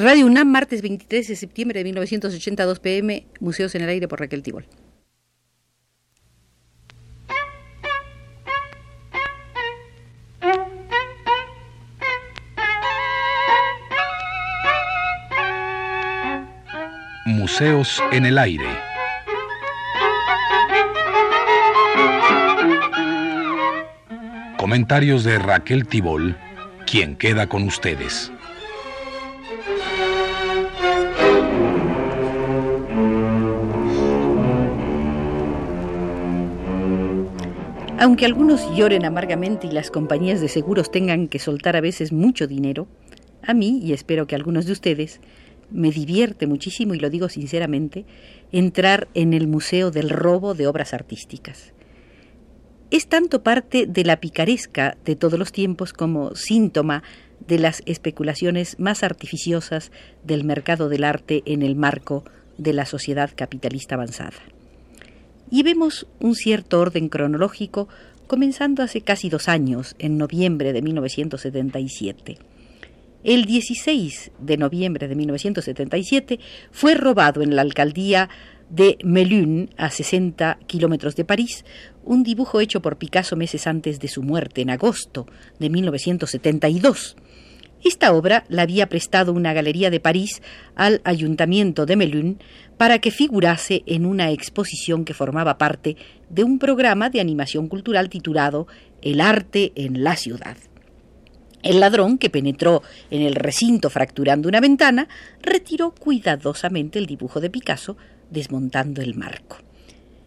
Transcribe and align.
Radio 0.00 0.24
UNAM, 0.24 0.48
martes 0.48 0.80
23 0.80 1.28
de 1.28 1.36
septiembre 1.36 1.80
de 1.80 1.84
1982 1.84 2.80
pm, 2.80 3.26
Museos 3.40 3.74
en 3.74 3.82
el 3.82 3.90
Aire 3.90 4.08
por 4.08 4.20
Raquel 4.20 4.42
Tibol. 4.42 4.66
Museos 17.26 18.02
en 18.12 18.24
el 18.24 18.38
Aire. 18.38 18.64
Comentarios 24.56 25.22
de 25.24 25.38
Raquel 25.38 25.86
Tibol, 25.86 26.34
quien 26.86 27.14
queda 27.16 27.46
con 27.46 27.64
ustedes. 27.64 28.32
Aunque 38.02 38.26
algunos 38.26 38.68
lloren 38.74 39.04
amargamente 39.04 39.68
y 39.68 39.70
las 39.70 39.92
compañías 39.92 40.40
de 40.40 40.48
seguros 40.48 40.90
tengan 40.90 41.28
que 41.28 41.38
soltar 41.38 41.76
a 41.76 41.80
veces 41.80 42.10
mucho 42.10 42.48
dinero, 42.48 42.88
a 43.42 43.54
mí, 43.54 43.78
y 43.80 43.92
espero 43.92 44.26
que 44.26 44.34
algunos 44.34 44.66
de 44.66 44.72
ustedes, 44.72 45.20
me 45.70 45.92
divierte 45.92 46.48
muchísimo, 46.48 46.94
y 46.94 46.98
lo 46.98 47.10
digo 47.10 47.28
sinceramente, 47.28 48.04
entrar 48.50 49.06
en 49.14 49.34
el 49.34 49.46
Museo 49.46 49.92
del 49.92 50.10
Robo 50.10 50.54
de 50.54 50.66
Obras 50.66 50.94
Artísticas. 50.94 51.74
Es 52.90 53.06
tanto 53.06 53.44
parte 53.44 53.86
de 53.86 54.02
la 54.02 54.18
picaresca 54.18 54.96
de 55.04 55.14
todos 55.14 55.38
los 55.38 55.52
tiempos 55.52 55.92
como 55.92 56.34
síntoma 56.34 57.04
de 57.46 57.60
las 57.60 57.84
especulaciones 57.86 58.80
más 58.80 59.04
artificiosas 59.04 59.92
del 60.24 60.42
mercado 60.42 60.88
del 60.88 61.04
arte 61.04 61.44
en 61.46 61.62
el 61.62 61.76
marco 61.76 62.24
de 62.58 62.72
la 62.72 62.84
sociedad 62.84 63.30
capitalista 63.36 63.94
avanzada 63.94 64.42
y 65.52 65.62
vemos 65.62 66.06
un 66.18 66.34
cierto 66.34 66.80
orden 66.80 67.10
cronológico 67.10 67.86
comenzando 68.26 68.82
hace 68.82 69.02
casi 69.02 69.28
dos 69.28 69.48
años, 69.48 69.94
en 69.98 70.16
noviembre 70.16 70.72
de 70.72 70.80
1977. 70.80 72.38
El 73.22 73.44
16 73.44 74.30
de 74.38 74.56
noviembre 74.56 75.08
de 75.08 75.14
1977 75.14 76.40
fue 76.70 76.94
robado 76.94 77.42
en 77.42 77.54
la 77.54 77.60
alcaldía 77.60 78.30
de 78.70 78.96
Melun, 79.04 79.68
a 79.76 79.90
60 79.90 80.58
kilómetros 80.66 81.16
de 81.16 81.26
París, 81.26 81.66
un 82.02 82.22
dibujo 82.22 82.58
hecho 82.62 82.80
por 82.80 82.96
Picasso 82.96 83.36
meses 83.36 83.66
antes 83.66 84.00
de 84.00 84.08
su 84.08 84.22
muerte, 84.22 84.62
en 84.62 84.70
agosto 84.70 85.26
de 85.58 85.68
1972. 85.68 87.14
Esta 87.84 88.12
obra 88.12 88.44
la 88.48 88.62
había 88.62 88.88
prestado 88.88 89.32
una 89.32 89.52
galería 89.52 89.90
de 89.90 89.98
París 89.98 90.40
al 90.76 91.00
ayuntamiento 91.02 91.84
de 91.84 91.96
Melun 91.96 92.38
para 92.76 93.00
que 93.00 93.10
figurase 93.10 93.82
en 93.86 94.06
una 94.06 94.30
exposición 94.30 95.04
que 95.04 95.14
formaba 95.14 95.58
parte 95.58 95.96
de 96.28 96.44
un 96.44 96.60
programa 96.60 97.10
de 97.10 97.20
animación 97.20 97.66
cultural 97.66 98.08
titulado 98.08 98.68
El 99.02 99.20
arte 99.20 99.72
en 99.74 100.04
la 100.04 100.14
ciudad. 100.14 100.56
El 101.64 101.80
ladrón, 101.80 102.18
que 102.18 102.30
penetró 102.30 102.82
en 103.10 103.22
el 103.22 103.34
recinto 103.34 103.90
fracturando 103.90 104.48
una 104.48 104.60
ventana, 104.60 105.08
retiró 105.42 105.92
cuidadosamente 105.92 106.98
el 106.98 107.06
dibujo 107.06 107.40
de 107.40 107.50
Picasso, 107.50 107.96
desmontando 108.30 109.00
el 109.00 109.14
marco. 109.14 109.58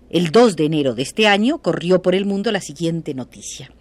El 0.09 0.31
2 0.31 0.55
de 0.55 0.65
enero 0.65 0.93
de 0.93 1.01
este 1.01 1.27
año 1.27 1.59
corrió 1.59 2.01
por 2.01 2.15
el 2.15 2.25
mundo 2.25 2.51
la 2.51 2.61
siguiente 2.61 3.13
noticia. 3.13 3.71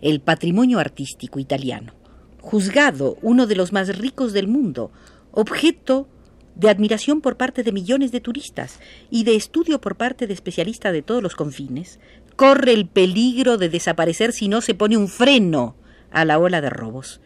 El 0.00 0.20
patrimonio 0.20 0.78
artístico 0.78 1.38
italiano 1.38 2.03
juzgado 2.44 3.16
uno 3.22 3.46
de 3.46 3.56
los 3.56 3.72
más 3.72 3.96
ricos 3.96 4.34
del 4.34 4.48
mundo, 4.48 4.92
objeto 5.32 6.06
de 6.54 6.68
admiración 6.68 7.22
por 7.22 7.38
parte 7.38 7.62
de 7.62 7.72
millones 7.72 8.12
de 8.12 8.20
turistas 8.20 8.80
y 9.10 9.24
de 9.24 9.34
estudio 9.34 9.80
por 9.80 9.96
parte 9.96 10.26
de 10.26 10.34
especialistas 10.34 10.92
de 10.92 11.00
todos 11.00 11.22
los 11.22 11.36
confines, 11.36 11.98
corre 12.36 12.74
el 12.74 12.86
peligro 12.86 13.56
de 13.56 13.70
desaparecer 13.70 14.32
si 14.32 14.48
no 14.48 14.60
se 14.60 14.74
pone 14.74 14.98
un 14.98 15.08
freno 15.08 15.74
a 16.10 16.26
la 16.26 16.38
ola 16.38 16.60
de 16.60 16.68
robos. 16.68 17.22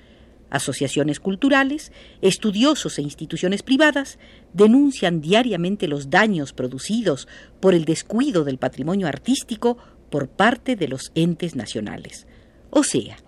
Asociaciones 0.51 1.19
culturales, 1.19 1.91
estudiosos 2.23 2.97
e 2.99 3.03
instituciones 3.03 3.65
privadas 3.65 4.21
denuncian 4.55 5.21
diariamente 5.21 5.89
los 5.89 6.11
daños 6.11 6.53
producidos 6.53 7.27
por 7.59 7.75
el 7.75 7.85
descuido 7.85 8.45
del 8.45 8.59
patrimonio 8.59 9.09
artístico 9.09 9.79
por 10.11 10.29
parte 10.29 10.77
de 10.77 10.87
los 10.87 11.11
entes 11.17 11.57
nacionales. 11.57 12.29
O 12.71 12.85
sea, 12.85 13.19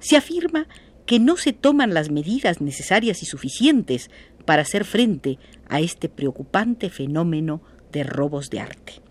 se 0.00 0.16
afirma 0.16 0.66
que 1.10 1.18
no 1.18 1.36
se 1.36 1.52
toman 1.52 1.92
las 1.92 2.08
medidas 2.08 2.60
necesarias 2.60 3.24
y 3.24 3.26
suficientes 3.26 4.12
para 4.44 4.62
hacer 4.62 4.84
frente 4.84 5.40
a 5.68 5.80
este 5.80 6.08
preocupante 6.08 6.88
fenómeno 6.88 7.62
de 7.90 8.04
robos 8.04 8.48
de 8.48 8.60
arte. 8.60 9.02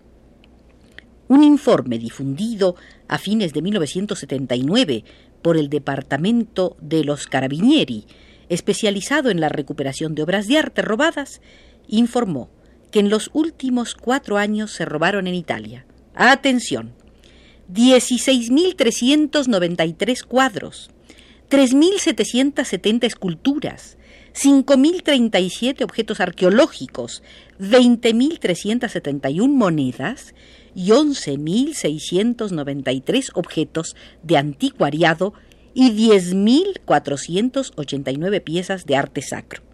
Un 1.28 1.44
informe 1.44 1.98
difundido 1.98 2.74
a 3.06 3.18
fines 3.18 3.52
de 3.52 3.60
1979 3.60 5.04
por 5.42 5.58
el 5.58 5.68
Departamento 5.68 6.78
de 6.80 7.04
los 7.04 7.26
Carabinieri, 7.26 8.06
especializado 8.48 9.28
en 9.28 9.42
la 9.42 9.50
recuperación 9.50 10.14
de 10.14 10.22
obras 10.22 10.48
de 10.48 10.56
arte 10.56 10.80
robadas, 10.80 11.42
informó 11.86 12.48
que 12.90 13.00
en 13.00 13.10
los 13.10 13.28
últimos 13.34 13.94
cuatro 13.94 14.38
años 14.38 14.70
se 14.70 14.86
robaron 14.86 15.26
en 15.26 15.34
Italia. 15.34 15.84
Atención. 16.14 16.94
16.393 17.70 20.24
cuadros, 20.24 20.90
3.770 21.50 23.04
esculturas, 23.04 23.98
5.037 24.34 25.82
objetos 25.82 26.20
arqueológicos, 26.20 27.24
20.371 27.58 29.48
monedas 29.48 30.36
y 30.76 30.90
11.693 30.90 33.30
objetos 33.34 33.96
de 34.22 34.36
anticuariado 34.36 35.34
y 35.74 35.90
10.489 35.90 38.44
piezas 38.44 38.86
de 38.86 38.94
arte 38.94 39.22
sacro. 39.22 39.64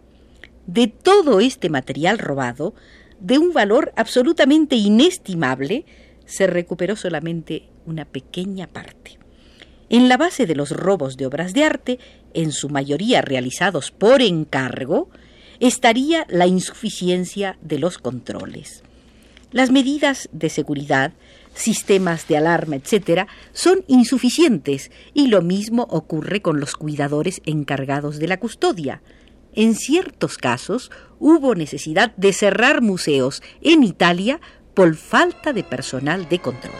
De 0.65 0.87
todo 0.87 1.39
este 1.39 1.69
material 1.69 2.17
robado, 2.17 2.73
de 3.19 3.37
un 3.37 3.53
valor 3.53 3.93
absolutamente 3.95 4.75
inestimable, 4.75 5.85
se 6.25 6.47
recuperó 6.47 6.95
solamente 6.95 7.69
una 7.85 8.05
pequeña 8.05 8.65
parte. 8.65 9.19
En 9.89 10.09
la 10.09 10.17
base 10.17 10.45
de 10.45 10.55
los 10.55 10.71
robos 10.71 11.15
de 11.15 11.25
obras 11.25 11.53
de 11.53 11.63
arte, 11.63 11.99
en 12.33 12.51
su 12.51 12.69
mayoría 12.69 13.21
realizados 13.21 13.91
por 13.91 14.21
encargo, 14.21 15.09
estaría 15.59 16.25
la 16.29 16.45
insuficiencia 16.45 17.57
de 17.61 17.79
los 17.79 17.97
controles. 17.97 18.83
Las 19.51 19.71
medidas 19.71 20.27
de 20.33 20.49
seguridad, 20.49 21.13
sistemas 21.55 22.27
de 22.27 22.35
alarma, 22.35 22.75
etc., 22.75 23.27
son 23.53 23.85
insuficientes 23.87 24.91
y 25.13 25.27
lo 25.27 25.41
mismo 25.41 25.87
ocurre 25.89 26.41
con 26.41 26.59
los 26.59 26.75
cuidadores 26.75 27.41
encargados 27.45 28.19
de 28.19 28.27
la 28.27 28.37
custodia. 28.37 29.01
En 29.53 29.73
ciertos 29.73 30.37
casos 30.37 30.91
hubo 31.17 31.55
necesidad 31.55 32.13
de 32.17 32.33
cerrar 32.33 32.81
museos 32.81 33.41
en 33.61 33.83
Italia 33.83 34.41
por 34.73 34.95
falta 34.95 35.53
de 35.53 35.63
personal 35.63 36.27
de 36.27 36.39
control. 36.39 36.75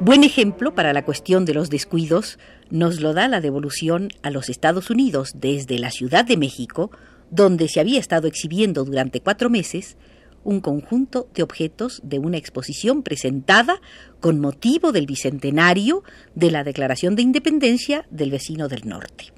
Buen 0.00 0.22
ejemplo 0.22 0.74
para 0.74 0.92
la 0.92 1.04
cuestión 1.04 1.46
de 1.46 1.54
los 1.54 1.70
descuidos 1.70 2.38
nos 2.68 3.00
lo 3.00 3.14
da 3.14 3.26
la 3.26 3.40
devolución 3.40 4.10
a 4.22 4.30
los 4.30 4.50
Estados 4.50 4.90
Unidos 4.90 5.32
desde 5.36 5.78
la 5.78 5.90
Ciudad 5.90 6.26
de 6.26 6.36
México, 6.36 6.90
donde 7.30 7.68
se 7.68 7.80
había 7.80 8.00
estado 8.00 8.28
exhibiendo 8.28 8.84
durante 8.84 9.20
cuatro 9.20 9.48
meses 9.48 9.96
un 10.44 10.60
conjunto 10.60 11.28
de 11.34 11.42
objetos 11.42 12.00
de 12.04 12.18
una 12.18 12.36
exposición 12.36 13.02
presentada 13.02 13.80
con 14.20 14.40
motivo 14.40 14.92
del 14.92 15.06
bicentenario 15.06 16.04
de 16.34 16.50
la 16.50 16.64
Declaración 16.64 17.16
de 17.16 17.22
Independencia 17.22 18.06
del 18.10 18.30
vecino 18.30 18.68
del 18.68 18.86
norte. 18.86 19.32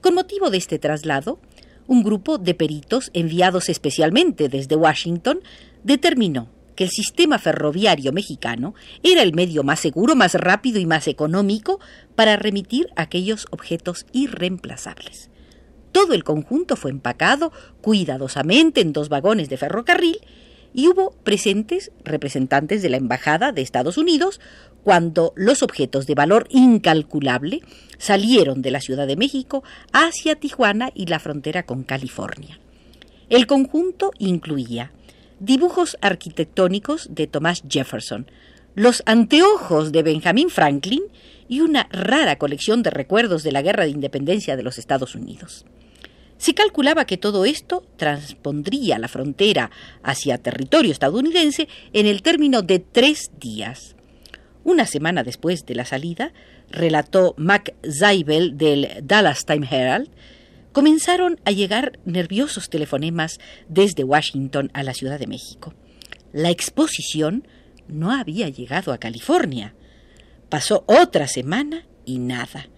Con 0.00 0.14
motivo 0.14 0.50
de 0.50 0.58
este 0.58 0.78
traslado, 0.78 1.38
un 1.86 2.02
grupo 2.02 2.38
de 2.38 2.54
peritos 2.54 3.10
enviados 3.14 3.68
especialmente 3.68 4.48
desde 4.48 4.76
Washington 4.76 5.40
determinó 5.82 6.48
que 6.74 6.84
el 6.84 6.90
sistema 6.90 7.38
ferroviario 7.38 8.12
mexicano 8.12 8.74
era 9.02 9.22
el 9.22 9.32
medio 9.32 9.62
más 9.62 9.80
seguro, 9.80 10.16
más 10.16 10.34
rápido 10.34 10.80
y 10.80 10.86
más 10.86 11.06
económico 11.08 11.80
para 12.16 12.36
remitir 12.36 12.88
aquellos 12.96 13.46
objetos 13.50 14.06
irreemplazables. 14.12 15.30
Todo 15.92 16.14
el 16.14 16.24
conjunto 16.24 16.74
fue 16.74 16.90
empacado 16.90 17.52
cuidadosamente 17.80 18.80
en 18.80 18.92
dos 18.92 19.08
vagones 19.08 19.48
de 19.48 19.56
ferrocarril 19.56 20.18
y 20.72 20.88
hubo 20.88 21.12
presentes 21.22 21.92
representantes 22.02 22.82
de 22.82 22.88
la 22.88 22.96
Embajada 22.96 23.52
de 23.52 23.62
Estados 23.62 23.96
Unidos 23.96 24.40
cuando 24.84 25.32
los 25.34 25.62
objetos 25.62 26.06
de 26.06 26.14
valor 26.14 26.46
incalculable 26.50 27.62
salieron 27.98 28.62
de 28.62 28.70
la 28.70 28.80
Ciudad 28.80 29.06
de 29.06 29.16
México 29.16 29.64
hacia 29.92 30.36
Tijuana 30.36 30.90
y 30.94 31.06
la 31.06 31.18
frontera 31.18 31.64
con 31.64 31.82
California. 31.82 32.60
El 33.30 33.46
conjunto 33.46 34.12
incluía 34.18 34.92
dibujos 35.40 35.96
arquitectónicos 36.02 37.08
de 37.10 37.26
Thomas 37.26 37.62
Jefferson, 37.68 38.26
los 38.74 39.02
anteojos 39.06 39.90
de 39.90 40.02
Benjamin 40.02 40.50
Franklin 40.50 41.02
y 41.48 41.60
una 41.60 41.88
rara 41.90 42.36
colección 42.36 42.82
de 42.82 42.90
recuerdos 42.90 43.42
de 43.42 43.52
la 43.52 43.62
Guerra 43.62 43.84
de 43.84 43.90
Independencia 43.90 44.56
de 44.56 44.62
los 44.62 44.78
Estados 44.78 45.14
Unidos. 45.14 45.64
Se 46.36 46.52
calculaba 46.52 47.06
que 47.06 47.16
todo 47.16 47.44
esto 47.44 47.84
transpondría 47.96 48.98
la 48.98 49.08
frontera 49.08 49.70
hacia 50.02 50.38
territorio 50.38 50.92
estadounidense 50.92 51.68
en 51.92 52.06
el 52.06 52.22
término 52.22 52.60
de 52.60 52.80
tres 52.80 53.30
días. 53.38 53.93
Una 54.64 54.86
semana 54.86 55.22
después 55.22 55.66
de 55.66 55.74
la 55.74 55.84
salida, 55.84 56.32
relató 56.70 57.34
Mac 57.36 57.74
Zaibel 57.86 58.56
del 58.56 58.88
Dallas 59.02 59.44
Time 59.44 59.68
Herald, 59.70 60.08
comenzaron 60.72 61.38
a 61.44 61.50
llegar 61.50 61.98
nerviosos 62.06 62.70
telefonemas 62.70 63.38
desde 63.68 64.04
Washington 64.04 64.70
a 64.72 64.82
la 64.82 64.94
Ciudad 64.94 65.18
de 65.18 65.26
México. 65.26 65.74
La 66.32 66.50
exposición 66.50 67.46
no 67.88 68.10
había 68.10 68.48
llegado 68.48 68.92
a 68.92 68.98
California. 68.98 69.74
Pasó 70.48 70.84
otra 70.86 71.28
semana 71.28 71.86
y 72.06 72.18
nada. 72.18 72.68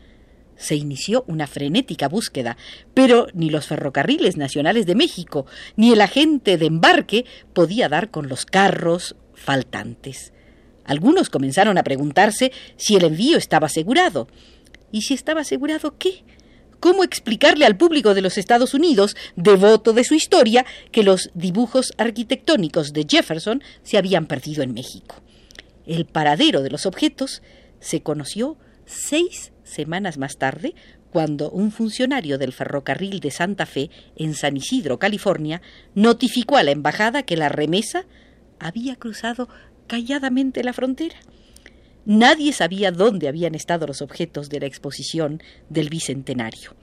Se 0.56 0.74
inició 0.74 1.24
una 1.28 1.46
frenética 1.46 2.08
búsqueda, 2.08 2.56
pero 2.94 3.28
ni 3.32 3.48
los 3.48 3.66
ferrocarriles 3.66 4.36
nacionales 4.36 4.86
de 4.86 4.94
México 4.96 5.46
ni 5.76 5.92
el 5.92 6.00
agente 6.00 6.58
de 6.58 6.66
embarque 6.66 7.26
podía 7.52 7.88
dar 7.88 8.10
con 8.10 8.28
los 8.28 8.44
carros 8.44 9.14
faltantes. 9.34 10.32
Algunos 10.86 11.30
comenzaron 11.30 11.78
a 11.78 11.82
preguntarse 11.82 12.52
si 12.76 12.96
el 12.96 13.04
envío 13.04 13.36
estaba 13.36 13.66
asegurado. 13.66 14.28
¿Y 14.92 15.02
si 15.02 15.14
estaba 15.14 15.42
asegurado 15.42 15.98
qué? 15.98 16.24
¿Cómo 16.80 17.02
explicarle 17.02 17.66
al 17.66 17.76
público 17.76 18.14
de 18.14 18.22
los 18.22 18.38
Estados 18.38 18.72
Unidos, 18.72 19.16
devoto 19.34 19.92
de 19.92 20.04
su 20.04 20.14
historia, 20.14 20.64
que 20.92 21.02
los 21.02 21.30
dibujos 21.34 21.92
arquitectónicos 21.98 22.92
de 22.92 23.06
Jefferson 23.08 23.62
se 23.82 23.98
habían 23.98 24.26
perdido 24.26 24.62
en 24.62 24.74
México? 24.74 25.16
El 25.86 26.06
paradero 26.06 26.62
de 26.62 26.70
los 26.70 26.86
objetos 26.86 27.42
se 27.80 28.02
conoció 28.02 28.56
seis 28.84 29.52
semanas 29.64 30.18
más 30.18 30.36
tarde 30.36 30.74
cuando 31.10 31.50
un 31.50 31.72
funcionario 31.72 32.38
del 32.38 32.52
ferrocarril 32.52 33.20
de 33.20 33.30
Santa 33.30 33.66
Fe 33.66 33.90
en 34.16 34.34
San 34.34 34.56
Isidro, 34.56 34.98
California, 34.98 35.62
notificó 35.94 36.56
a 36.56 36.62
la 36.62 36.72
embajada 36.72 37.22
que 37.22 37.36
la 37.36 37.48
remesa 37.48 38.04
había 38.58 38.96
cruzado 38.96 39.48
calladamente 39.86 40.64
la 40.64 40.72
frontera. 40.72 41.16
Nadie 42.04 42.52
sabía 42.52 42.92
dónde 42.92 43.28
habían 43.28 43.54
estado 43.54 43.86
los 43.86 44.02
objetos 44.02 44.48
de 44.48 44.60
la 44.60 44.66
exposición 44.66 45.42
del 45.68 45.88
Bicentenario. 45.88 46.74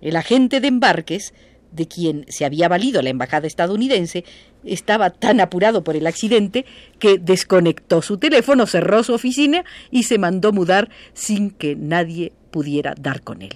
El 0.00 0.16
agente 0.16 0.60
de 0.60 0.68
embarques 0.68 1.34
de 1.72 1.86
quien 1.86 2.24
se 2.28 2.44
había 2.44 2.68
valido 2.68 3.02
la 3.02 3.10
embajada 3.10 3.46
estadounidense, 3.46 4.24
estaba 4.64 5.10
tan 5.10 5.40
apurado 5.40 5.84
por 5.84 5.96
el 5.96 6.06
accidente 6.06 6.64
que 6.98 7.18
desconectó 7.18 8.02
su 8.02 8.18
teléfono, 8.18 8.66
cerró 8.66 9.02
su 9.02 9.14
oficina 9.14 9.64
y 9.90 10.04
se 10.04 10.18
mandó 10.18 10.52
mudar 10.52 10.88
sin 11.12 11.50
que 11.50 11.76
nadie 11.76 12.32
pudiera 12.50 12.94
dar 12.98 13.22
con 13.22 13.42
él. 13.42 13.54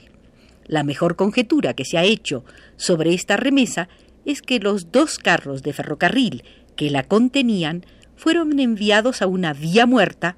La 0.66 0.84
mejor 0.84 1.16
conjetura 1.16 1.74
que 1.74 1.84
se 1.84 1.98
ha 1.98 2.04
hecho 2.04 2.44
sobre 2.76 3.14
esta 3.14 3.36
remesa 3.36 3.88
es 4.24 4.42
que 4.42 4.60
los 4.60 4.92
dos 4.92 5.18
carros 5.18 5.62
de 5.62 5.72
ferrocarril 5.72 6.44
que 6.76 6.90
la 6.90 7.02
contenían 7.02 7.84
fueron 8.16 8.58
enviados 8.58 9.22
a 9.22 9.26
una 9.26 9.52
vía 9.52 9.86
muerta 9.86 10.36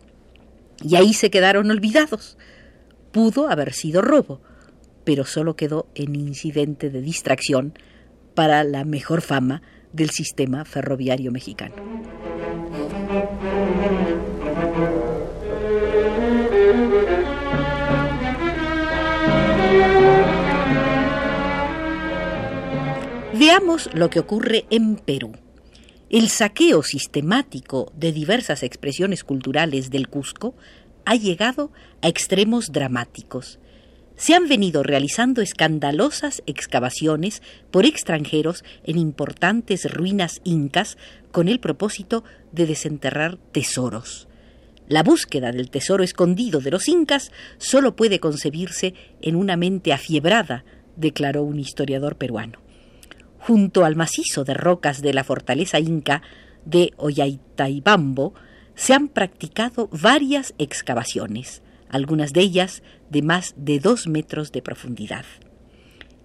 y 0.83 0.97
ahí 0.97 1.13
se 1.13 1.31
quedaron 1.31 1.71
olvidados. 1.71 2.37
Pudo 3.13 3.49
haber 3.49 3.73
sido 3.73 4.03
robo, 4.03 4.41
pero 5.05 5.25
solo 5.25 5.57
quedó 5.57 5.87
en 5.95 6.15
incidente 6.17 6.91
de 6.91 7.01
distracción 7.01 7.79
para 8.35 8.65
la 8.65 8.85
mejor 8.85 9.21
fama 9.21 9.63
del 9.93 10.11
sistema 10.11 10.65
ferroviario 10.65 11.31
mexicano. 11.31 11.75
Veamos 23.35 23.91
lo 23.95 24.11
que 24.11 24.21
ocurre 24.21 24.65
en 24.71 24.97
Perú. 24.97 25.33
El 26.15 26.29
saqueo 26.29 26.85
sistemático 26.85 27.91
de 27.97 28.13
diversas 28.13 28.63
expresiones 28.63 29.25
culturales 29.25 29.91
del 29.91 30.07
Cusco 30.07 30.55
ha 31.05 31.17
llegado 31.17 31.73
a 32.03 32.09
extremos 32.09 32.71
dramáticos 32.71 33.59
se 34.15 34.37
han 34.37 34.47
venido 34.47 34.85
realizando 34.85 35.43
escandalosas 35.43 36.45
excavaciones 36.47 37.43
por 37.73 37.85
extranjeros 37.85 38.63
en 38.85 38.97
importantes 38.97 39.93
ruinas 39.93 40.41
incas 40.45 40.99
con 41.33 41.49
el 41.49 41.59
propósito 41.59 42.23
de 42.53 42.67
desenterrar 42.67 43.39
tesoros. 43.51 44.29
La 44.87 45.03
búsqueda 45.03 45.51
del 45.51 45.69
tesoro 45.69 46.05
escondido 46.05 46.61
de 46.61 46.71
los 46.71 46.87
incas 46.87 47.33
solo 47.59 47.97
puede 47.97 48.21
concebirse 48.21 48.95
en 49.21 49.35
una 49.35 49.57
mente 49.57 49.93
afiebrada, 49.93 50.65
declaró 50.95 51.43
un 51.43 51.59
historiador 51.59 52.15
peruano. 52.15 52.64
Junto 53.47 53.85
al 53.85 53.97
macizo 53.97 54.45
de 54.45 54.55
rocas 54.55 55.03
de 55.03 55.13
la 55.13 55.25
fortaleza 55.25 55.79
inca 55.79 56.23
de 56.65 56.93
Ollantaytambo 56.97 58.35
se 58.75 58.95
han 58.95 59.09
practicado 59.09 59.89
varias 59.93 60.55
excavaciones 60.59 61.63
algunas 61.95 62.33
de 62.33 62.41
ellas 62.41 62.83
de 63.09 63.23
más 63.23 63.55
de 63.57 63.79
dos 63.79 64.09
metros 64.09 64.51
de 64.51 64.63
profundidad. 64.63 65.25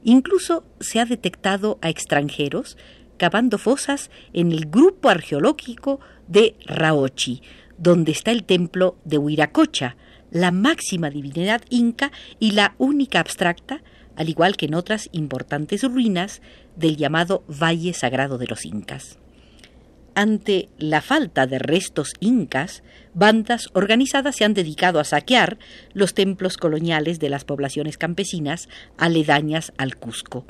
Incluso 0.03 0.63
se 0.79 0.99
ha 0.99 1.05
detectado 1.05 1.77
a 1.81 1.89
extranjeros 1.89 2.75
cavando 3.17 3.59
fosas 3.59 4.09
en 4.33 4.51
el 4.51 4.65
grupo 4.65 5.09
arqueológico 5.09 5.99
de 6.27 6.55
Raochi, 6.65 7.43
donde 7.77 8.11
está 8.11 8.31
el 8.31 8.45
templo 8.45 8.97
de 9.05 9.19
Huiracocha, 9.19 9.95
la 10.31 10.51
máxima 10.51 11.11
divinidad 11.11 11.61
inca 11.69 12.11
y 12.39 12.51
la 12.51 12.73
única 12.79 13.19
abstracta, 13.19 13.83
al 14.19 14.27
igual 14.27 14.57
que 14.57 14.65
en 14.65 14.75
otras 14.75 15.07
importantes 15.13 15.81
ruinas 15.83 16.41
del 16.75 16.97
llamado 16.97 17.45
Valle 17.47 17.93
Sagrado 17.93 18.37
de 18.37 18.47
los 18.47 18.65
Incas. 18.65 19.17
Ante 20.13 20.67
la 20.77 20.99
falta 20.99 21.47
de 21.47 21.57
restos 21.57 22.11
incas, 22.19 22.83
bandas 23.13 23.69
organizadas 23.71 24.35
se 24.35 24.43
han 24.43 24.53
dedicado 24.53 24.99
a 24.99 25.05
saquear 25.05 25.57
los 25.93 26.13
templos 26.13 26.57
coloniales 26.57 27.19
de 27.19 27.29
las 27.29 27.45
poblaciones 27.45 27.97
campesinas 27.97 28.67
aledañas 28.97 29.71
al 29.77 29.95
Cusco. 29.95 30.45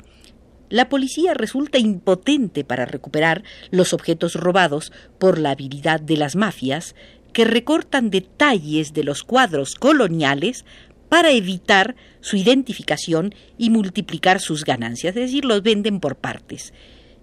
La 0.68 0.88
policía 0.88 1.34
resulta 1.34 1.78
impotente 1.78 2.64
para 2.64 2.86
recuperar 2.86 3.44
los 3.70 3.92
objetos 3.92 4.34
robados 4.34 4.92
por 5.20 5.38
la 5.38 5.50
habilidad 5.52 6.00
de 6.00 6.16
las 6.16 6.34
mafias 6.34 6.96
que 7.32 7.44
recortan 7.44 8.10
detalles 8.10 8.92
de 8.92 9.04
los 9.04 9.22
cuadros 9.22 9.76
coloniales 9.76 10.64
para 11.10 11.32
evitar 11.32 11.96
su 12.20 12.36
identificación 12.36 13.34
y 13.58 13.68
multiplicar 13.68 14.40
sus 14.40 14.64
ganancias, 14.64 15.14
es 15.16 15.22
decir, 15.22 15.44
los 15.44 15.62
venden 15.62 16.00
por 16.00 16.16
partes 16.16 16.72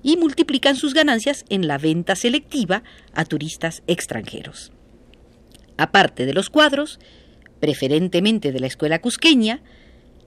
y 0.03 0.17
multiplican 0.17 0.75
sus 0.75 0.93
ganancias 0.93 1.45
en 1.49 1.67
la 1.67 1.79
venta 1.79 2.15
selectiva 2.15 2.83
a 3.13 3.25
turistas 3.25 3.81
extranjeros. 3.87 4.71
Aparte 5.77 6.25
de 6.25 6.33
los 6.33 6.49
cuadros, 6.49 6.99
preferentemente 7.59 8.51
de 8.51 8.59
la 8.59 8.67
escuela 8.67 8.99
cusqueña, 8.99 9.61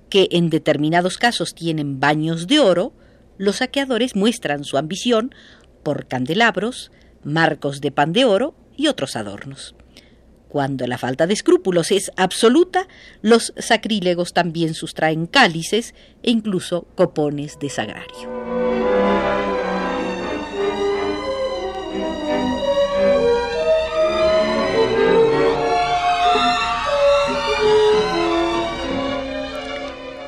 que 0.09 0.29
en 0.33 0.51
determinados 0.51 1.19
casos 1.19 1.55
tienen 1.55 2.01
baños 2.01 2.47
de 2.47 2.61
oro, 2.61 2.93
los 3.39 3.57
saqueadores 3.57 4.17
muestran 4.17 4.65
su 4.65 4.79
ambición 4.79 5.35
por 5.83 6.07
candelabros, 6.07 6.91
marcos 7.23 7.81
de 7.81 7.93
pan 7.93 8.13
de 8.13 8.25
oro 8.25 8.55
y 8.77 8.89
otros 8.89 9.17
adornos. 9.17 9.75
Cuando 10.51 10.85
la 10.89 10.99
falta 10.99 11.29
de 11.29 11.33
escrúpulos 11.33 11.93
es 11.93 12.11
absoluta, 12.17 12.89
los 13.23 13.53
sacrílegos 13.57 14.33
también 14.33 14.75
sustraen 14.75 15.27
cálices 15.27 15.95
e 16.25 16.33
incluso 16.33 16.89
copones 16.97 17.61
de 17.61 17.71
sagrario. 17.71 18.29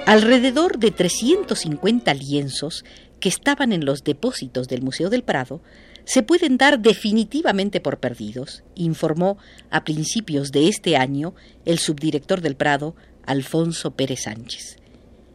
Alrededor 0.06 0.78
de 0.78 0.92
350 0.92 2.14
lienzos 2.14 2.84
que 3.22 3.28
estaban 3.28 3.72
en 3.72 3.84
los 3.84 4.02
depósitos 4.02 4.66
del 4.66 4.82
Museo 4.82 5.08
del 5.08 5.22
Prado 5.22 5.62
se 6.04 6.24
pueden 6.24 6.58
dar 6.58 6.80
definitivamente 6.80 7.80
por 7.80 8.00
perdidos, 8.00 8.64
informó 8.74 9.38
a 9.70 9.84
principios 9.84 10.50
de 10.50 10.68
este 10.68 10.96
año 10.96 11.32
el 11.64 11.78
subdirector 11.78 12.40
del 12.40 12.56
Prado, 12.56 12.96
Alfonso 13.24 13.92
Pérez 13.92 14.22
Sánchez. 14.24 14.76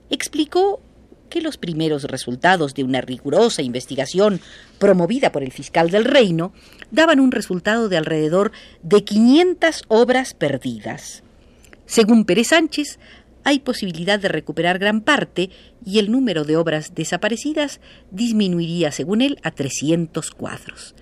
Explicó 0.10 0.82
que 1.29 1.39
los 1.39 1.58
primeros 1.58 2.03
resultados 2.03 2.74
de 2.74 2.84
una 2.84 3.00
rigurosa 3.00 3.62
investigación 3.62 4.41
promovida 4.79 5.32
por 5.32 5.41
el 5.41 5.53
fiscal 5.53 5.89
del 5.89 6.03
reino 6.03 6.51
daban 6.91 7.22
un 7.22 7.32
resultado 7.32 7.88
de 7.88 7.96
alrededor 7.96 8.51
de 8.84 9.06
500 9.06 9.84
obras 9.88 10.34
perdidas. 10.34 11.24
Según 11.86 12.25
Pérez 12.25 12.50
Sánchez, 12.50 13.00
hay 13.48 13.60
posibilidad 13.60 14.20
de 14.20 14.27
recuperar 14.27 14.77
gran 14.77 15.00
parte 15.00 15.51
y 15.86 16.00
el 16.00 16.12
número 16.12 16.44
de 16.44 16.58
obras 16.58 16.94
desaparecidas 16.96 17.80
disminuiría, 18.12 18.92
según 18.92 19.22
él, 19.22 19.39
a 19.42 19.51
300 19.51 20.32
cuadros. 20.32 20.96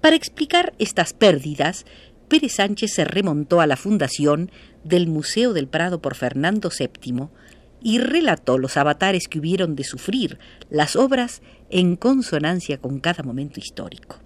Para 0.00 0.14
explicar 0.14 0.74
estas 0.78 1.12
pérdidas, 1.12 1.84
Pérez 2.28 2.52
Sánchez 2.52 2.92
se 2.94 3.04
remontó 3.04 3.60
a 3.60 3.66
la 3.66 3.76
fundación 3.76 4.52
del 4.84 5.08
Museo 5.08 5.54
del 5.54 5.66
Prado 5.66 6.00
por 6.00 6.14
Fernando 6.14 6.70
VII 6.70 7.30
y 7.82 7.98
relató 7.98 8.58
los 8.58 8.76
avatares 8.76 9.26
que 9.26 9.40
hubieron 9.40 9.74
de 9.74 9.82
sufrir 9.82 10.38
las 10.70 10.94
obras 10.94 11.42
en 11.68 11.96
consonancia 11.96 12.78
con 12.78 13.00
cada 13.00 13.24
momento 13.24 13.58
histórico. 13.58 14.20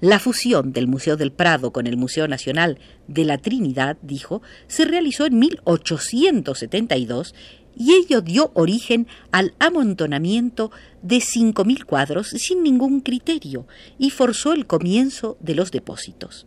La 0.00 0.18
fusión 0.18 0.72
del 0.72 0.86
Museo 0.86 1.18
del 1.18 1.30
Prado 1.30 1.72
con 1.72 1.86
el 1.86 1.98
Museo 1.98 2.26
Nacional 2.26 2.78
de 3.06 3.26
la 3.26 3.36
Trinidad, 3.36 3.98
dijo, 4.00 4.40
se 4.66 4.86
realizó 4.86 5.26
en 5.26 5.38
1872 5.38 7.34
y 7.76 7.92
ello 7.92 8.22
dio 8.22 8.50
origen 8.54 9.06
al 9.30 9.52
amontonamiento 9.58 10.70
de 11.02 11.16
5.000 11.18 11.84
cuadros 11.84 12.28
sin 12.28 12.62
ningún 12.62 13.00
criterio 13.00 13.66
y 13.98 14.08
forzó 14.08 14.54
el 14.54 14.66
comienzo 14.66 15.36
de 15.40 15.54
los 15.54 15.70
depósitos. 15.70 16.46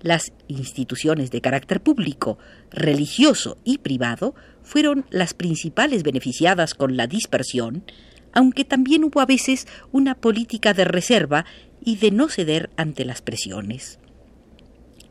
Las 0.00 0.32
instituciones 0.48 1.30
de 1.30 1.40
carácter 1.40 1.80
público, 1.80 2.38
religioso 2.70 3.58
y 3.64 3.78
privado 3.78 4.34
fueron 4.62 5.06
las 5.10 5.34
principales 5.34 6.02
beneficiadas 6.02 6.74
con 6.74 6.96
la 6.96 7.06
dispersión, 7.06 7.84
aunque 8.32 8.64
también 8.64 9.04
hubo 9.04 9.20
a 9.20 9.26
veces 9.26 9.66
una 9.90 10.14
política 10.14 10.74
de 10.74 10.84
reserva 10.84 11.44
y 11.84 11.96
de 11.96 12.10
no 12.10 12.28
ceder 12.28 12.70
ante 12.76 13.04
las 13.04 13.22
presiones. 13.22 13.98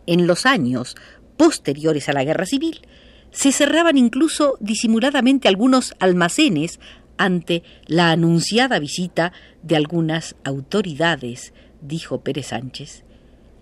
En 0.06 0.28
los 0.28 0.46
años 0.46 0.96
posteriores 1.38 2.10
a 2.10 2.14
la 2.14 2.24
guerra 2.24 2.46
civil, 2.46 2.82
se 3.32 3.52
cerraban 3.52 3.98
incluso 3.98 4.58
disimuladamente 4.60 5.48
algunos 5.48 5.94
almacenes 6.00 6.80
ante 7.18 7.64
la 7.86 8.12
anunciada 8.12 8.80
visita 8.80 9.34
de 9.64 9.76
algunas 9.76 10.36
autoridades, 10.44 11.54
dijo 11.82 12.22
Pérez 12.22 12.48
Sánchez. 12.48 13.04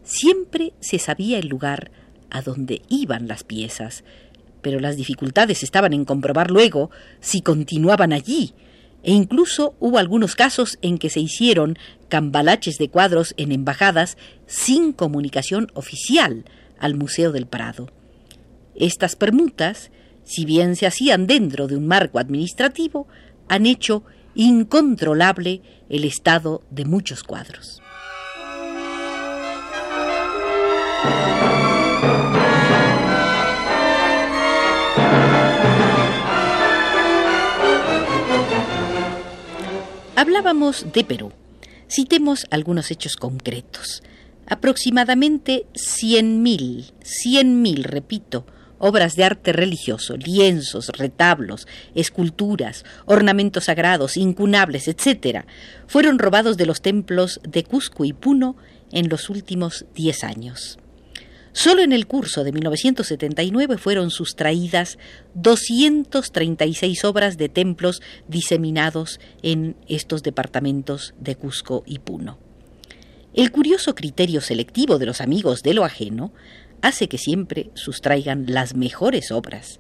Siempre 0.03 0.73
se 0.79 0.99
sabía 0.99 1.39
el 1.39 1.47
lugar 1.47 1.91
a 2.29 2.41
donde 2.41 2.81
iban 2.89 3.27
las 3.27 3.43
piezas, 3.43 4.03
pero 4.61 4.79
las 4.79 4.97
dificultades 4.97 5.63
estaban 5.63 5.93
en 5.93 6.05
comprobar 6.05 6.51
luego 6.51 6.91
si 7.19 7.41
continuaban 7.41 8.13
allí, 8.13 8.53
e 9.05 9.11
incluso 9.11 9.75
hubo 9.79 9.99
algunos 9.99 10.35
casos 10.35 10.79
en 10.81 10.97
que 10.97 11.11
se 11.11 11.19
hicieron 11.19 11.77
cambalaches 12.09 12.79
de 12.79 12.89
cuadros 12.89 13.35
en 13.37 13.51
embajadas 13.51 14.17
sin 14.47 14.93
comunicación 14.93 15.67
oficial 15.75 16.43
al 16.79 16.95
Museo 16.95 17.31
del 17.31 17.45
Prado. 17.45 17.91
Estas 18.75 19.15
permutas, 19.15 19.91
si 20.23 20.43
bien 20.43 20.75
se 20.75 20.87
hacían 20.87 21.27
dentro 21.27 21.67
de 21.67 21.77
un 21.77 21.85
marco 21.87 22.17
administrativo, 22.17 23.07
han 23.47 23.67
hecho 23.67 24.03
incontrolable 24.33 25.61
el 25.87 26.03
estado 26.03 26.63
de 26.71 26.85
muchos 26.85 27.21
cuadros. 27.21 27.83
Hablábamos 40.17 40.85
de 40.93 41.03
Perú. 41.03 41.33
Citemos 41.89 42.47
algunos 42.49 42.89
hechos 42.89 43.17
concretos. 43.17 44.01
Aproximadamente 44.47 45.65
100.000, 45.73 46.93
100.000, 47.03 47.83
repito, 47.83 48.45
obras 48.79 49.17
de 49.17 49.25
arte 49.25 49.51
religioso, 49.51 50.15
lienzos, 50.15 50.87
retablos, 50.97 51.67
esculturas, 51.95 52.85
ornamentos 53.05 53.65
sagrados, 53.65 54.15
incunables, 54.15 54.87
etc., 54.87 55.45
fueron 55.85 56.17
robados 56.17 56.55
de 56.55 56.65
los 56.65 56.81
templos 56.81 57.41
de 57.43 57.65
Cusco 57.65 58.05
y 58.05 58.13
Puno 58.13 58.55
en 58.93 59.09
los 59.09 59.29
últimos 59.29 59.85
diez 59.95 60.23
años. 60.23 60.79
Solo 61.55 61.83
en 61.83 61.93
el 61.93 62.05
curso 62.05 62.43
de 62.43 62.51
1979 62.51 63.77
fueron 63.77 64.11
sustraídas 64.11 64.97
236 65.35 67.05
obras 67.05 67.37
de 67.37 67.47
templos 67.47 68.01
diseminados 68.27 69.21
en 69.41 69.77
estos 69.87 70.21
departamentos 70.21 71.13
de 71.17 71.37
Cusco 71.37 71.83
y 71.85 71.99
Puno. 71.99 72.37
El 73.33 73.53
curioso 73.53 73.95
criterio 73.95 74.41
selectivo 74.41 74.99
de 74.99 75.05
los 75.05 75.21
amigos 75.21 75.63
de 75.63 75.73
lo 75.73 75.85
ajeno 75.85 76.33
hace 76.81 77.07
que 77.07 77.17
siempre 77.17 77.69
sustraigan 77.73 78.47
las 78.49 78.75
mejores 78.75 79.31
obras. 79.31 79.79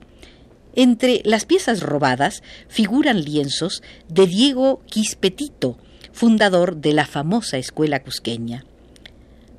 Entre 0.75 1.23
las 1.25 1.43
piezas 1.43 1.81
robadas 1.81 2.41
figuran 2.69 3.21
lienzos 3.21 3.83
de 4.07 4.27
Diego 4.27 4.81
Quispetito, 4.85 5.77
fundador 6.13 6.77
de 6.77 6.93
la 6.93 7.05
famosa 7.05 7.57
escuela 7.57 8.01
cusqueña. 8.01 8.63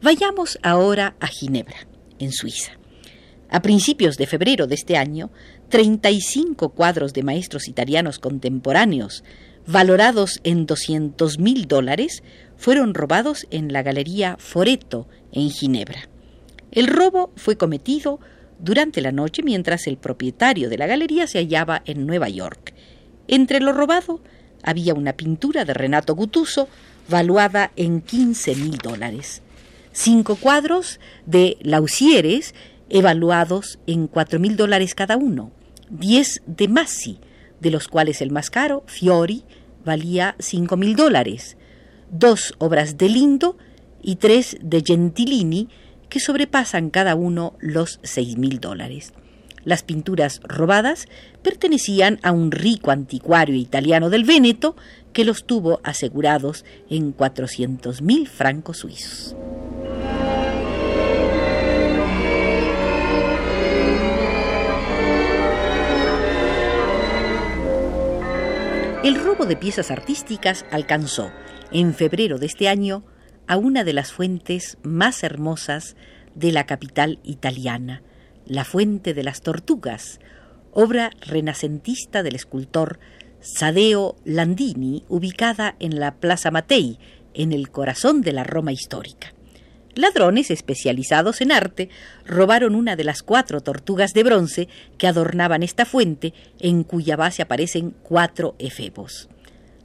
Vayamos 0.00 0.58
ahora 0.62 1.14
a 1.20 1.26
Ginebra 1.26 1.76
en 2.18 2.32
Suiza. 2.32 2.73
A 3.49 3.62
principios 3.62 4.16
de 4.16 4.26
febrero 4.26 4.66
de 4.66 4.75
este 4.75 4.96
año, 4.96 5.30
35 5.68 6.70
cuadros 6.70 7.12
de 7.12 7.23
maestros 7.23 7.68
italianos 7.68 8.18
contemporáneos, 8.18 9.23
valorados 9.66 10.40
en 10.42 10.66
200 10.66 11.38
mil 11.38 11.68
dólares, 11.68 12.23
fueron 12.56 12.94
robados 12.94 13.46
en 13.50 13.73
la 13.73 13.82
Galería 13.82 14.37
Foreto, 14.38 15.06
en 15.32 15.50
Ginebra. 15.50 16.08
El 16.73 16.88
robo 16.88 17.32
fue 17.37 17.56
cometido 17.56 18.20
durante 18.58 19.00
la 19.00 19.12
noche 19.12 19.42
mientras 19.42 19.87
el 19.87 19.96
propietario 19.96 20.68
de 20.68 20.78
la 20.78 20.87
galería 20.87 21.26
se 21.26 21.38
hallaba 21.38 21.82
en 21.85 22.06
Nueva 22.06 22.28
York. 22.28 22.75
Entre 23.28 23.61
lo 23.61 23.73
robado 23.73 24.20
había 24.62 24.94
una 24.94 25.12
pintura 25.12 25.64
de 25.64 25.75
Renato 25.75 26.14
Gutuso 26.14 26.68
valuada 27.08 27.70
en 27.76 28.00
15 28.00 28.56
mil 28.56 28.78
dólares 28.78 29.42
cinco 29.97 30.37
cuadros 30.37 31.00
de 31.25 31.57
Lausieres 31.62 32.55
evaluados 32.91 33.79
en 33.87 34.09
cuatro 34.09 34.38
mil 34.38 34.55
dólares 34.55 34.95
cada 34.95 35.17
uno, 35.17 35.53
diez 35.88 36.43
de 36.47 36.69
Massi, 36.69 37.19
de 37.61 37.71
los 37.71 37.88
cuales 37.88 38.21
el 38.21 38.31
más 38.31 38.50
caro, 38.50 38.85
Fiori, 38.87 39.45
valía 39.87 40.37
cinco 40.38 40.76
mil 40.76 40.97
dólares, 40.97 41.57
dos 42.11 42.55
obras 42.59 42.99
de 42.99 43.09
Lindo 43.09 43.57
y 44.03 44.17
tres 44.17 44.59
de 44.61 44.83
Gentilini, 44.85 45.71
que 46.11 46.21
sobrepasan 46.21 46.91
cada 46.91 47.15
uno 47.15 47.55
los 47.59 47.99
seis 48.03 48.37
mil 48.37 48.61
dólares. 48.61 49.15
Las 49.66 49.82
pinturas 49.82 50.40
robadas 50.44 51.08
pertenecían 51.42 52.20
a 52.23 52.30
un 52.30 52.52
rico 52.52 52.92
anticuario 52.92 53.56
italiano 53.56 54.11
del 54.11 54.23
Véneto 54.23 54.76
que 55.12 55.25
los 55.25 55.44
tuvo 55.44 55.80
asegurados 55.82 56.64
en 56.88 57.11
cuatrocientos 57.11 58.00
mil 58.00 58.28
francos 58.28 58.78
suizos. 58.78 59.35
El 69.02 69.20
robo 69.20 69.46
de 69.46 69.56
piezas 69.56 69.90
artísticas 69.90 70.64
alcanzó, 70.70 71.32
en 71.73 71.92
febrero 71.92 72.38
de 72.38 72.46
este 72.46 72.68
año, 72.68 73.02
a 73.49 73.56
una 73.56 73.82
de 73.82 73.94
las 73.94 74.12
fuentes 74.12 74.78
más 74.85 75.25
hermosas 75.25 75.96
de 76.37 76.52
la 76.52 76.66
capital 76.66 77.18
italiana, 77.25 78.02
la 78.47 78.65
Fuente 78.65 79.12
de 79.12 79.25
las 79.25 79.41
Tortugas, 79.41 80.21
obra 80.73 81.11
renacentista 81.21 82.23
del 82.23 82.37
escultor 82.37 82.99
Sadeo 83.41 84.17
Landini, 84.25 85.05
ubicada 85.09 85.76
en 85.81 85.99
la 85.99 86.15
Plaza 86.17 86.50
Matei, 86.50 86.99
en 87.35 87.53
el 87.53 87.71
corazón 87.71 88.23
de 88.23 88.33
la 88.33 88.45
Roma 88.45 88.73
histórica. 88.73 89.35
Ladrones 89.95 90.50
especializados 90.50 91.41
en 91.41 91.53
arte 91.53 91.88
robaron 92.25 92.75
una 92.75 92.97
de 92.97 93.05
las 93.05 93.23
cuatro 93.23 93.62
tortugas 93.62 94.12
de 94.12 94.23
bronce 94.25 94.69
que 94.99 95.07
adornaban 95.07 95.62
esta 95.62 95.85
fuente, 95.85 96.35
en 96.61 96.85
cuya 96.85 97.17
base 97.17 97.43
aparecen 97.43 97.95
cuatro 98.03 98.55
efebos. 98.59 99.29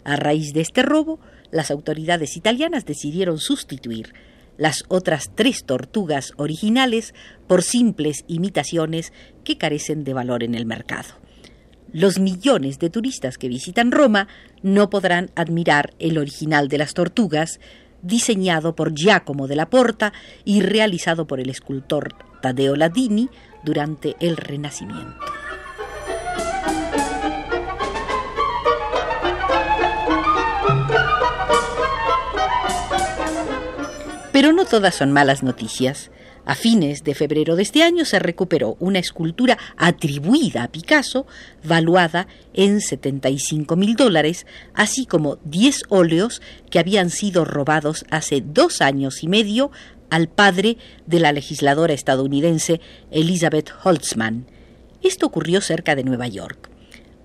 A 0.03 0.17
raíz 0.17 0.53
de 0.53 0.61
este 0.61 0.83
robo, 0.83 1.19
las 1.51 1.71
autoridades 1.71 2.35
italianas 2.35 2.85
decidieron 2.85 3.39
sustituir 3.39 4.13
las 4.61 4.83
otras 4.89 5.31
tres 5.33 5.65
tortugas 5.65 6.33
originales 6.37 7.15
por 7.47 7.63
simples 7.63 8.25
imitaciones 8.27 9.11
que 9.43 9.57
carecen 9.57 10.03
de 10.03 10.13
valor 10.13 10.43
en 10.43 10.53
el 10.53 10.67
mercado. 10.67 11.15
Los 11.91 12.19
millones 12.19 12.77
de 12.77 12.91
turistas 12.91 13.39
que 13.39 13.47
visitan 13.47 13.91
Roma 13.91 14.27
no 14.61 14.91
podrán 14.91 15.31
admirar 15.33 15.95
el 15.97 16.19
original 16.19 16.67
de 16.67 16.77
las 16.77 16.93
tortugas, 16.93 17.59
diseñado 18.03 18.75
por 18.75 18.93
Giacomo 18.93 19.47
la 19.47 19.67
Porta 19.67 20.13
y 20.45 20.61
realizado 20.61 21.25
por 21.25 21.39
el 21.39 21.49
escultor 21.49 22.13
Taddeo 22.43 22.75
Ladini 22.75 23.29
durante 23.63 24.15
el 24.19 24.37
Renacimiento. 24.37 25.40
Pero 34.41 34.53
no 34.53 34.65
todas 34.65 34.95
son 34.95 35.11
malas 35.11 35.43
noticias. 35.43 36.09
A 36.45 36.55
fines 36.55 37.03
de 37.03 37.13
febrero 37.13 37.55
de 37.55 37.61
este 37.61 37.83
año 37.83 38.05
se 38.05 38.17
recuperó 38.17 38.75
una 38.79 38.97
escultura 38.97 39.59
atribuida 39.77 40.63
a 40.63 40.67
Picasso, 40.69 41.27
valuada 41.63 42.25
en 42.55 42.81
75 42.81 43.75
mil 43.75 43.95
dólares, 43.95 44.47
así 44.73 45.05
como 45.05 45.35
10 45.45 45.83
óleos 45.89 46.41
que 46.71 46.79
habían 46.79 47.11
sido 47.11 47.45
robados 47.45 48.03
hace 48.09 48.41
dos 48.43 48.81
años 48.81 49.21
y 49.21 49.27
medio 49.27 49.69
al 50.09 50.27
padre 50.27 50.77
de 51.05 51.19
la 51.19 51.33
legisladora 51.33 51.93
estadounidense 51.93 52.81
Elizabeth 53.11 53.69
Holtzman. 53.83 54.47
Esto 55.03 55.27
ocurrió 55.27 55.61
cerca 55.61 55.95
de 55.95 56.03
Nueva 56.03 56.27
York. 56.27 56.71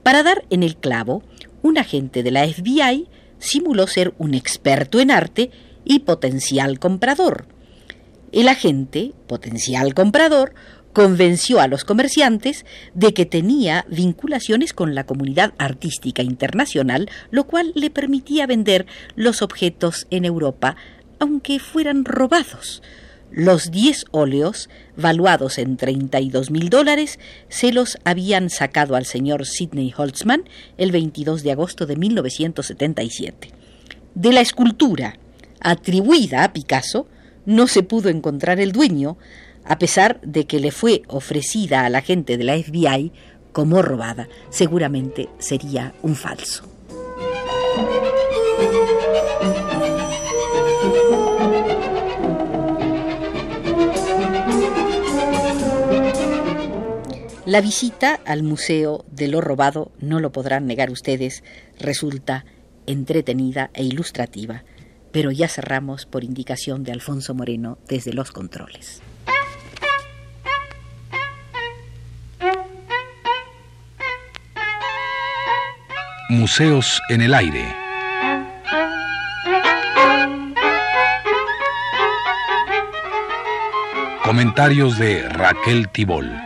Para 0.03 0.23
dar 0.23 0.45
en 0.51 0.63
el 0.63 0.77
clavo, 0.77 1.23
un 1.63 1.79
agente 1.79 2.23
de 2.23 2.31
la 2.31 2.47
FBI 2.47 3.09
simuló 3.39 3.87
ser 3.87 4.13
un 4.19 4.35
experto 4.35 5.01
en 5.01 5.11
arte 5.11 5.51
y 5.87 6.01
potencial 6.01 6.79
comprador. 6.79 7.47
El 8.33 8.49
agente, 8.49 9.13
potencial 9.27 9.95
comprador, 9.95 10.53
convenció 10.93 11.61
a 11.61 11.69
los 11.69 11.85
comerciantes 11.85 12.65
de 12.95 13.15
que 13.15 13.27
tenía 13.27 13.87
vinculaciones 13.89 14.73
con 14.73 14.95
la 14.95 15.05
comunidad 15.05 15.55
artística 15.59 16.23
internacional, 16.23 17.09
lo 17.31 17.47
cual 17.47 17.73
le 17.75 17.91
permitía 17.91 18.47
vender 18.47 18.87
los 19.15 19.43
objetos 19.43 20.07
en 20.11 20.25
Europa, 20.25 20.77
aunque 21.19 21.59
fueran 21.59 22.05
robados. 22.05 22.83
Los 23.31 23.71
diez 23.71 24.07
óleos, 24.13 24.71
valuados 24.97 25.59
en 25.59 25.77
32 25.77 26.51
mil 26.51 26.71
dólares, 26.71 27.19
se 27.49 27.73
los 27.73 27.99
habían 28.05 28.51
sacado 28.51 28.97
al 28.97 29.05
señor 29.05 29.45
Sidney 29.45 29.93
Holtzman 29.95 30.45
el 30.79 30.93
22 30.93 31.43
de 31.43 31.53
agosto 31.53 31.87
de 31.87 31.97
1977. 31.97 33.51
De 34.15 34.33
la 34.33 34.41
escultura, 34.41 35.19
atribuida 35.67 36.45
a 36.45 36.53
Picasso, 36.53 37.09
no 37.45 37.67
se 37.67 37.83
pudo 37.83 38.09
encontrar 38.09 38.61
el 38.61 38.71
dueño, 38.71 39.19
a 39.65 39.81
pesar 39.81 40.21
de 40.23 40.47
que 40.47 40.61
le 40.61 40.71
fue 40.71 41.03
ofrecida 41.09 41.85
a 41.85 41.91
la 41.91 42.03
gente 42.03 42.37
de 42.37 42.45
la 42.45 42.57
FBI 42.57 43.11
como 43.51 43.83
robada. 43.83 44.29
Seguramente 44.49 45.29
sería 45.39 45.93
un 46.03 46.15
falso. 46.15 46.71
La 57.45 57.61
visita 57.61 58.21
al 58.25 58.45
Museo 58.45 59.05
de 59.11 59.27
lo 59.27 59.41
Robado, 59.41 59.91
no 59.99 60.21
lo 60.21 60.31
podrán 60.31 60.67
negar 60.67 60.91
ustedes, 60.93 61.43
resulta 61.81 62.45
entretenida 62.87 63.71
e 63.75 63.83
ilustrativa, 63.83 64.63
pero 65.17 65.31
ya 65.31 65.49
cerramos 65.49 66.05
por 66.05 66.25
indicación 66.25 66.85
de 66.85 66.93
Alfonso 66.93 67.33
Moreno 67.33 67.79
desde 67.89 68.13
los 68.13 68.33
controles. 68.33 69.01
Museos 76.29 77.01
en 77.09 77.23
el 77.23 77.33
aire. 77.33 77.65
Comentarios 84.23 84.99
de 84.99 85.27
Raquel 85.31 85.89
Tibol. 85.89 86.46